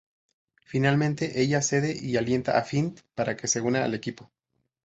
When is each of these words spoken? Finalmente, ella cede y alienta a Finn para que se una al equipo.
Finalmente, 0.65 1.39
ella 1.43 1.61
cede 1.61 1.95
y 1.95 2.17
alienta 2.17 2.57
a 2.57 2.63
Finn 2.63 2.95
para 3.13 3.37
que 3.37 3.47
se 3.47 3.61
una 3.61 3.83
al 3.83 3.93
equipo. 3.93 4.31